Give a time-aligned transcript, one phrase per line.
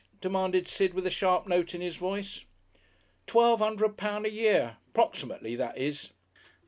[0.19, 2.45] demanded Sid, with a sharp note in his voice.
[3.27, 6.09] "Twelve 'undred pound a year 'proximately, that is...."